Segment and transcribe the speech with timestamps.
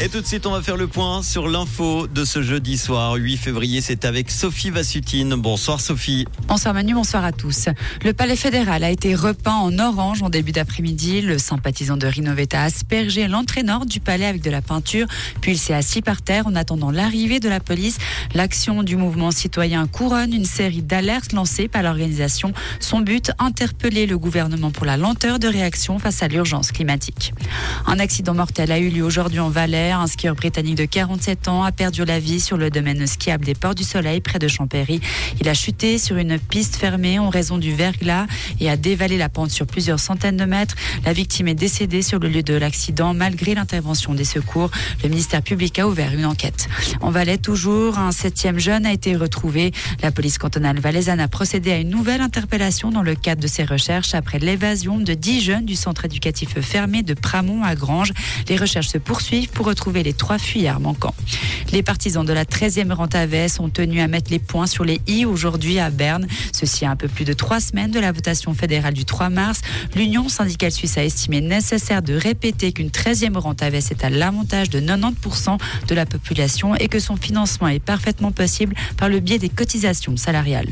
[0.00, 3.14] Et tout de suite, on va faire le point sur l'info de ce jeudi soir,
[3.14, 3.80] 8 février.
[3.80, 5.34] C'est avec Sophie Vassutine.
[5.34, 6.26] Bonsoir Sophie.
[6.46, 7.68] Bonsoir Manu, bonsoir à tous.
[8.04, 11.22] Le palais fédéral a été repeint en orange en début d'après-midi.
[11.22, 15.06] Le sympathisant de Rinoveta a aspergé l'entrée nord du palais avec de la peinture,
[15.40, 17.98] puis il s'est assis par terre en attendant l'arrivée de la police.
[18.34, 22.52] L'action du mouvement citoyen couronne une série d'alertes lancées par l'organisation.
[22.78, 27.32] Son but, interpeller le gouvernement pour la lenteur de réaction face à l'urgence climatique.
[27.86, 31.72] Un accident mortel a eu lieu aujourd'hui en Un skieur britannique de 47 ans a
[31.72, 35.00] perdu la vie sur le domaine skiable des Ports du Soleil près de Champéry.
[35.40, 38.26] Il a chuté sur une piste fermée en raison du verglas
[38.60, 40.74] et a dévalé la pente sur plusieurs centaines de mètres.
[41.06, 44.70] La victime est décédée sur le lieu de l'accident malgré l'intervention des secours.
[45.02, 46.68] Le ministère public a ouvert une enquête.
[47.00, 49.72] En Valais, toujours, un septième jeune a été retrouvé.
[50.02, 53.64] La police cantonale valaisanne a procédé à une nouvelle interpellation dans le cadre de ses
[53.64, 58.12] recherches après l'évasion de dix jeunes du centre éducatif fermé de Pramont à Grange.
[58.50, 61.14] Les recherches se poursuivent pour retrouver les trois fuyards manquants.
[61.74, 63.16] Les partisans de la 13e rente
[63.48, 66.28] sont tenus à mettre les points sur les i aujourd'hui à Berne.
[66.52, 69.60] Ceci à un peu plus de trois semaines de la votation fédérale du 3 mars.
[69.96, 74.78] L'Union syndicale suisse a estimé nécessaire de répéter qu'une 13e rente est à l'avantage de
[74.78, 75.58] 90%
[75.88, 80.16] de la population et que son financement est parfaitement possible par le biais des cotisations
[80.16, 80.68] salariales.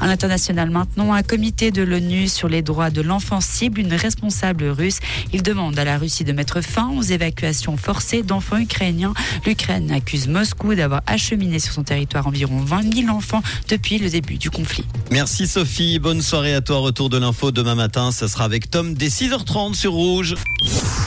[0.00, 4.66] À l'international maintenant, un comité de l'ONU sur les droits de l'enfant cible une responsable
[4.66, 5.00] russe.
[5.32, 9.14] Il demande à la Russie de mettre fin aux évacuations forcées d'enfants ukrainiens.
[9.46, 14.36] L'Ukraine accuse Moscou d'avoir acheminé sur son territoire environ 20 000 enfants depuis le début
[14.36, 14.84] du conflit.
[15.10, 16.80] Merci Sophie, bonne soirée à toi.
[16.80, 20.34] Retour de l'info demain matin, ça sera avec Tom dès 6h30 sur Rouge.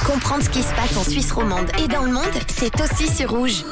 [0.08, 3.30] Comprendre ce qui se passe en Suisse romande et dans le monde, c'est aussi sur
[3.30, 3.64] Rouge.